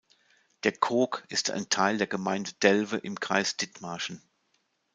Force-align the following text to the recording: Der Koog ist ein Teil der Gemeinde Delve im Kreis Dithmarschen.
Der 0.63 0.71
Koog 0.75 1.23
ist 1.29 1.51
ein 1.51 1.69
Teil 1.69 1.99
der 1.99 2.07
Gemeinde 2.07 2.53
Delve 2.53 2.97
im 2.97 3.19
Kreis 3.19 3.55
Dithmarschen. 3.55 4.19